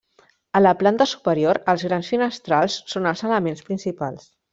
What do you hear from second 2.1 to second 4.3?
finestrals són els elements principals.